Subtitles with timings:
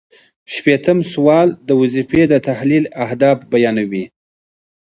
[0.53, 4.05] شپیتم سوال د وظیفې د تحلیل اهداف بیانوي.